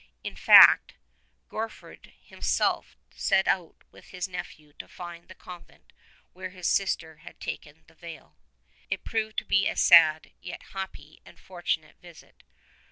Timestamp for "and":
11.23-11.37